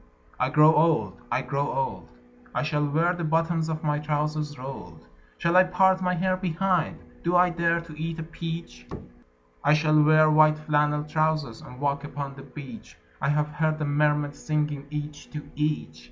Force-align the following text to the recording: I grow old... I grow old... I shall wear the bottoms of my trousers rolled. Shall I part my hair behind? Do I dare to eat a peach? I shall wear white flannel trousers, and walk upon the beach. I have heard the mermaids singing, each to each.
I 0.39 0.49
grow 0.49 0.73
old... 0.73 1.21
I 1.31 1.43
grow 1.43 1.71
old... 1.71 2.07
I 2.55 2.63
shall 2.63 2.87
wear 2.89 3.13
the 3.13 3.23
bottoms 3.23 3.69
of 3.69 3.83
my 3.83 3.99
trousers 3.99 4.57
rolled. 4.57 5.05
Shall 5.37 5.55
I 5.55 5.63
part 5.65 6.01
my 6.01 6.15
hair 6.15 6.35
behind? 6.35 6.97
Do 7.23 7.35
I 7.35 7.51
dare 7.51 7.79
to 7.81 7.93
eat 7.95 8.17
a 8.17 8.23
peach? 8.23 8.87
I 9.63 9.75
shall 9.75 10.01
wear 10.01 10.31
white 10.31 10.57
flannel 10.57 11.03
trousers, 11.03 11.61
and 11.61 11.79
walk 11.79 12.03
upon 12.03 12.33
the 12.33 12.41
beach. 12.41 12.97
I 13.21 13.29
have 13.29 13.49
heard 13.49 13.77
the 13.77 13.85
mermaids 13.85 14.39
singing, 14.43 14.87
each 14.89 15.29
to 15.33 15.47
each. 15.55 15.99